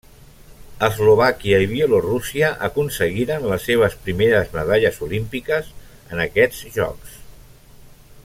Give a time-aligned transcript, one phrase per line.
[0.85, 7.17] Eslovàquia i Bielorússia aconseguiren les seves primeres medalles olímpiques en aquests Jocs.